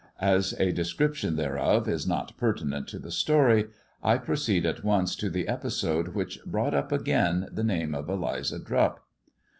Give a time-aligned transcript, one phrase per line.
[0.19, 3.67] As a descrip tion thereof is not pertinent to the story,
[4.01, 8.57] I proceed at once to the episode which brought up again the name of Eliza
[8.57, 8.99] Drupp.